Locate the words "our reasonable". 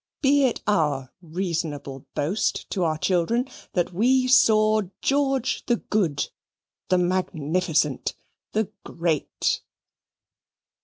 0.65-2.07